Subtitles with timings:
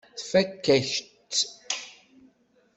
[0.19, 1.37] Tfakk-ak-tt.